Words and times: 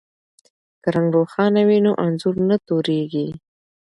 که 0.81 0.89
رنګ 0.95 1.07
روښانه 1.15 1.61
وي 1.67 1.79
نو 1.85 1.91
انځور 2.05 2.35
نه 2.49 2.55
توریږي. 2.67 3.27